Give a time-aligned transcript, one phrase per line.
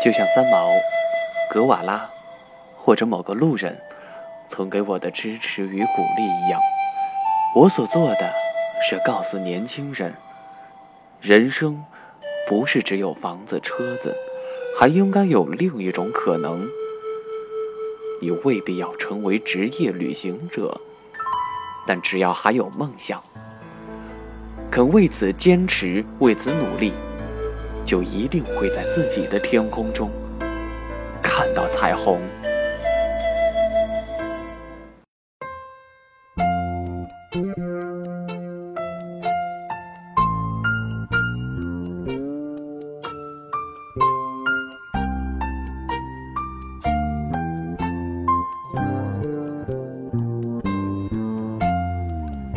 [0.00, 0.72] 就像三毛、
[1.50, 2.10] 格瓦拉
[2.76, 3.78] 或者某个路人
[4.48, 6.62] 曾给我的支持与鼓励一样，
[7.52, 8.32] 我所做的
[8.80, 10.14] 是告诉年轻人：
[11.20, 11.84] 人生
[12.46, 14.14] 不是只有房子、车子，
[14.78, 16.68] 还应该有另一种可能。
[18.20, 20.80] 你未必要成为职业旅行者，
[21.86, 23.22] 但只要还有梦想，
[24.70, 26.92] 肯为此坚持、为此努力。
[27.88, 30.10] 就一定会在自己的天空中
[31.22, 32.20] 看到彩虹。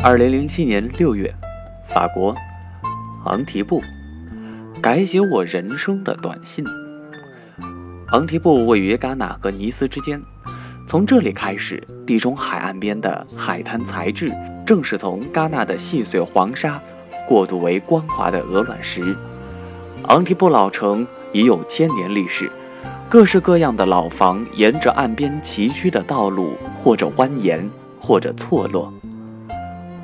[0.04, 1.34] 二零零七年六月，
[1.86, 2.36] 法国
[3.24, 3.82] 昂提布。
[4.82, 6.66] 改写我人生的短信。
[8.08, 10.20] 昂提布位于戛纳和尼斯之间，
[10.88, 14.32] 从这里开始，地中海岸边的海滩材质
[14.66, 16.82] 正是从戛纳的细碎黄沙
[17.28, 19.16] 过渡为光滑的鹅卵石。
[20.08, 22.52] 昂提布老城已有千年历史，
[23.08, 28.92] 各式各样的老房沿着岸边崎岖的道路，或者蜿蜒，或者错落。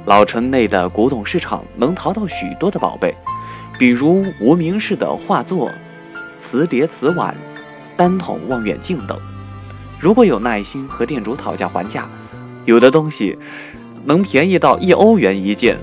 [0.06, 3.16] 老城内的古董市场能淘到许多的宝贝。
[3.78, 5.72] 比如无名氏的画作、
[6.40, 7.36] 瓷碟、瓷碗、
[7.96, 9.20] 单筒望远镜等。
[10.00, 12.10] 如果有耐心和店主讨价还价，
[12.66, 13.38] 有的东西
[14.06, 15.78] 能便宜到一欧元一件。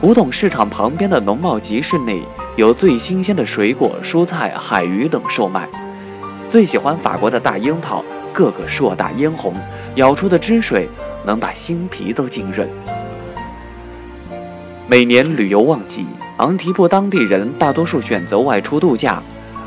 [0.00, 2.22] 古董市场旁边的农贸集市内
[2.56, 5.68] 有最新鲜的水果、蔬菜、海鱼等售卖。
[6.48, 9.54] 最喜欢法国的大樱桃，个个硕大嫣红，
[9.96, 10.88] 咬出的汁水
[11.26, 12.66] 能把心皮都浸润。
[14.90, 16.04] 每年旅游旺季，
[16.38, 19.22] 昂提布当地人大多数选择外出度假，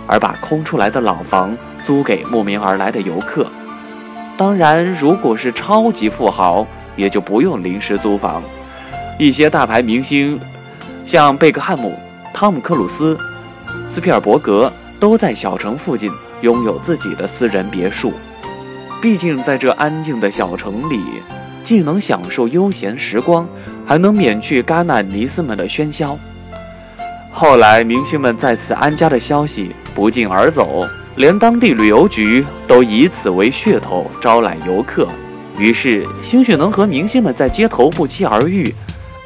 [0.05, 3.47] 而把空出来的老房租给慕名而来的游客。
[4.35, 6.67] 当然，如果是超级富豪，
[6.97, 8.43] 也就不用临时租房。
[9.17, 10.37] 一些大牌明星，
[11.05, 11.97] 像贝克汉姆、
[12.33, 13.17] 汤姆·克鲁斯、
[13.87, 16.11] 斯皮尔伯格，都在小城附近
[16.41, 18.11] 拥有自己的私人别墅。
[19.01, 20.99] 毕竟，在这安静的小城里。
[21.63, 23.47] 既能享受悠闲时光，
[23.85, 26.19] 还能免去戛纳尼斯们的喧嚣。
[27.31, 30.85] 后来，明星们在此安家的消息不胫而走，
[31.15, 35.07] 连当地旅游局都以此为噱头招揽游客。
[35.57, 38.73] 于是，兴许能和明星们在街头不期而遇，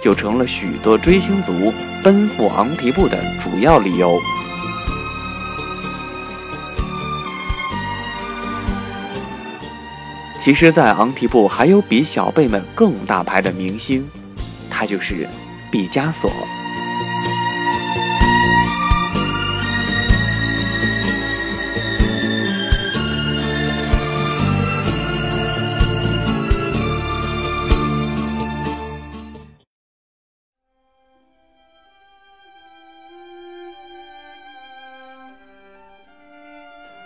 [0.02, 4.18] 就成了许多追星族奔赴昂提布的主要理由。
[10.40, 14.08] 其实，在昂提布还有比小辈们更大牌的明星，
[14.70, 15.28] 他就是
[15.72, 16.32] 毕加索。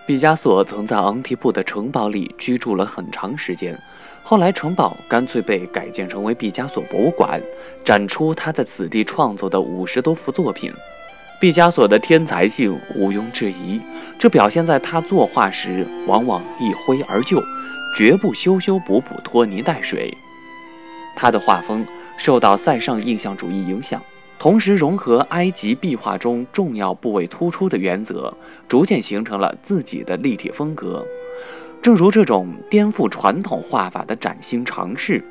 [0.07, 3.79] 毕加索曾在昂提布的城堡里居住了很长时间，
[4.23, 7.41] 后来城堡干脆被改建成为毕加索博物馆，
[7.85, 10.73] 展出他在此地创作的五十多幅作品。
[11.39, 13.79] 毕加索的天才性毋庸置疑，
[14.19, 17.41] 这表现在他作画时往往一挥而就，
[17.95, 20.17] 绝不修修补补、拖泥带水。
[21.15, 21.85] 他的画风
[22.17, 24.01] 受到塞尚印象主义影响。
[24.41, 28.33] 同时融合埃及壁画中重要部位突出的原则，
[28.67, 31.05] 逐渐形成了自己的立体风格。
[31.83, 35.23] 正如这种颠覆传统画法的崭新尝试，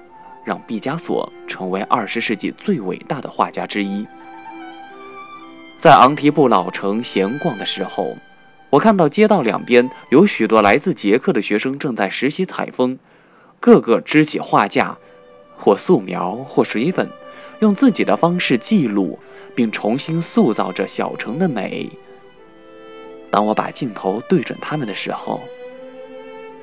[0.44, 4.06] 让毕加索成为二十世纪最伟大的画家之一。
[5.76, 8.16] 在昂提布老城闲逛的时候，
[8.70, 13.00] 我看到街道两边有许多来自捷克的学生正在实习采风，
[13.58, 14.98] 个个支起画架，
[15.56, 17.10] 或素描，或水粉。
[17.60, 19.18] 用自己的方式记录，
[19.54, 21.90] 并重新塑造着小城的美。
[23.30, 25.40] 当我把镜头对准他们的时候，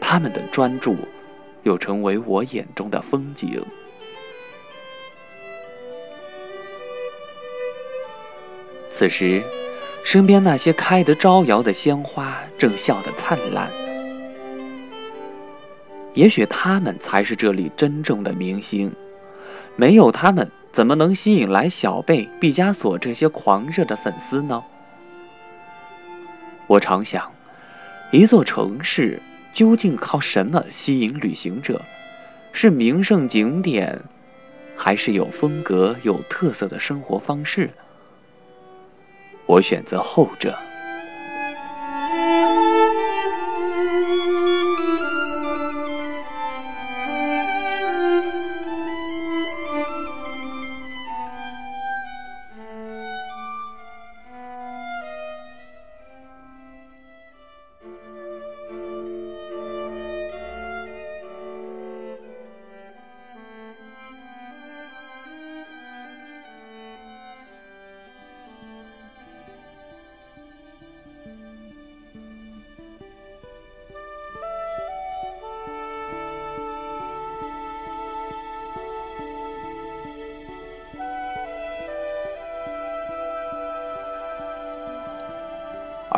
[0.02, 0.96] 他们的专注
[1.64, 3.64] 又成为我眼中的风景。
[8.90, 9.44] 此时，
[10.04, 13.72] 身边那些开得招摇的鲜花正笑得灿烂。
[16.14, 18.92] 也许他们才是这里真正的明星，
[19.76, 20.52] 没有他们。
[20.78, 24.64] 怎么能吸引来小贝、毕加索这些狂热的粉丝呢？
[26.68, 27.32] 我常想，
[28.12, 29.20] 一座城市
[29.52, 31.82] 究竟靠什么吸引旅行者？
[32.52, 34.04] 是名胜景点，
[34.76, 37.72] 还是有风格、有特色的生活方式？
[39.48, 40.60] 我选择后者。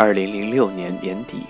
[0.02, 1.44] 二零零六年年底，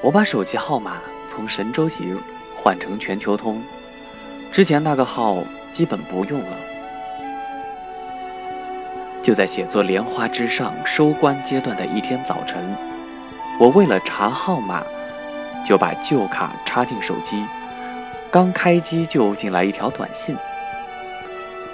[0.00, 2.16] 我把手机号码从神州行
[2.54, 3.60] 换成全球通，
[4.52, 6.56] 之前那个号基本不用了。
[9.24, 12.76] 就在写作《莲花之上》收官阶段的一天早晨，
[13.58, 14.84] 我为了查号码，
[15.66, 17.44] 就把旧卡插进手机，
[18.30, 20.36] 刚开机就进来一条短信：“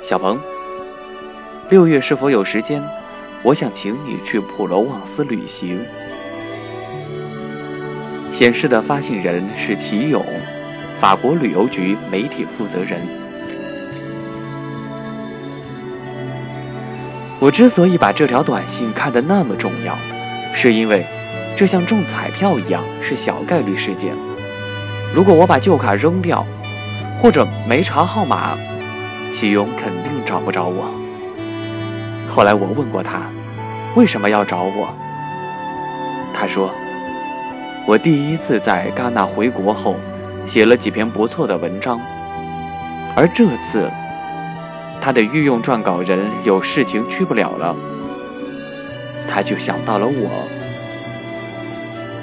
[0.02, 0.40] 小鹏，
[1.68, 2.82] 六月是否有时间？
[3.44, 5.78] 我想请你去普罗旺斯旅行。”
[8.32, 10.24] 显示的发信人是齐勇，
[10.98, 12.98] 法国旅游局媒体负责人。
[17.38, 19.96] 我之所以把这条短信看得那么重要，
[20.54, 21.06] 是因为
[21.54, 24.14] 这像中彩票一样是小概率事件。
[25.12, 26.44] 如果我把旧卡扔掉，
[27.20, 28.56] 或者没查号码，
[29.30, 31.03] 启勇肯定找不着我。
[32.34, 33.30] 后来我问过他，
[33.94, 34.92] 为什么要找我？
[36.34, 36.74] 他说，
[37.86, 39.94] 我第一次在戛纳回国后，
[40.44, 42.00] 写了几篇不错的文章，
[43.14, 43.88] 而这次。
[45.00, 47.76] 他的御用撰稿人有事情去不了了，
[49.28, 50.48] 他就想到了我。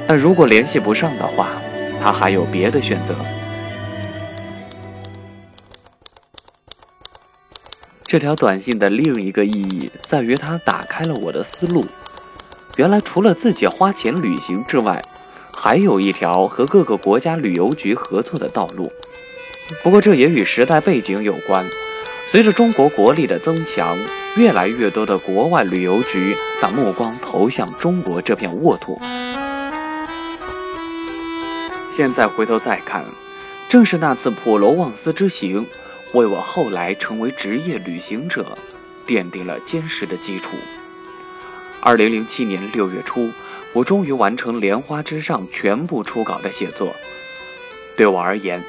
[0.08, 1.50] 但如果联系不上的话，
[2.02, 3.16] 他还有别的选择。
[8.12, 11.86] 这条短信的另一个意义在于，它打开了我的思路。
[12.76, 15.02] 原来，除了自己花钱旅行之外，
[15.56, 18.92] 还有一条和各个国家旅游局合作的道路。
[19.82, 21.66] 不过，这也与时代背景有关。
[22.30, 23.98] 随着中国国力的增强，
[24.36, 29.00] 越来越多的国外旅游局把目光投向中国这片沃土。
[31.90, 33.06] 现在回头再看，
[33.70, 35.66] 正是那次普罗旺斯之行，
[36.14, 38.58] 为我后来成为职业旅行者
[39.08, 40.58] 奠定了坚实的基础。
[41.82, 43.32] 二零零七年六月初，
[43.74, 46.96] 我终于完成《莲花之上》全部初稿的写作。
[47.96, 48.64] 对我而言，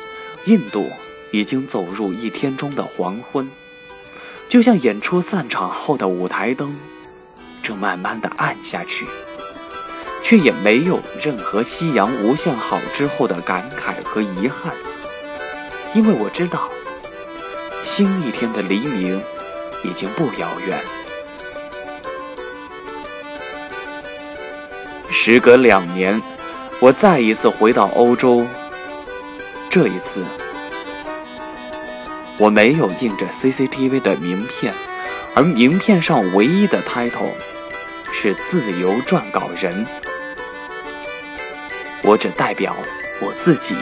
[0.46, 0.90] 印度。
[1.34, 3.50] 已经走入一天中的黄昏，
[4.50, 6.76] 就像演出散场后的舞台灯，
[7.62, 9.06] 正慢慢的暗下去，
[10.22, 14.74] 却也没有任何夕阳无限好之后的感慨和遗憾，
[15.94, 16.70] 因为我知道，
[17.84, 19.22] 新一天的黎明
[19.84, 20.78] 已经不遥远。
[25.10, 26.22] 时隔两年，
[26.80, 28.46] 我再一次回到欧洲，
[29.68, 30.24] 这一次。
[32.38, 34.74] 我没有印着 CCTV 的名片，
[35.34, 37.32] 而名片上唯一的 title
[38.12, 39.86] 是自由撰稿人。
[42.02, 42.74] 我只代表
[43.20, 43.76] 我自己。